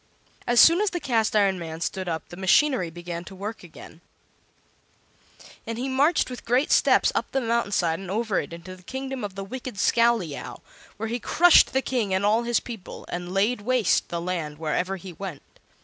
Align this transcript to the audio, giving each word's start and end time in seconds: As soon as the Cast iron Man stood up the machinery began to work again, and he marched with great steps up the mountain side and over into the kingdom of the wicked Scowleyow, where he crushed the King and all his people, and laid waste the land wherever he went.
As 0.47 0.59
soon 0.59 0.81
as 0.81 0.89
the 0.89 0.99
Cast 0.99 1.35
iron 1.35 1.59
Man 1.59 1.79
stood 1.79 2.09
up 2.09 2.27
the 2.29 2.35
machinery 2.35 2.89
began 2.89 3.23
to 3.25 3.35
work 3.35 3.61
again, 3.61 4.01
and 5.67 5.77
he 5.77 5.87
marched 5.87 6.27
with 6.27 6.43
great 6.43 6.71
steps 6.71 7.11
up 7.13 7.31
the 7.31 7.39
mountain 7.39 7.71
side 7.71 7.99
and 7.99 8.09
over 8.09 8.39
into 8.39 8.75
the 8.75 8.81
kingdom 8.81 9.23
of 9.23 9.35
the 9.35 9.43
wicked 9.43 9.75
Scowleyow, 9.77 10.61
where 10.97 11.09
he 11.09 11.19
crushed 11.19 11.71
the 11.71 11.83
King 11.83 12.15
and 12.15 12.25
all 12.25 12.41
his 12.41 12.59
people, 12.59 13.05
and 13.09 13.31
laid 13.31 13.61
waste 13.61 14.09
the 14.09 14.19
land 14.19 14.57
wherever 14.57 14.95
he 14.97 15.13
went. 15.13 15.43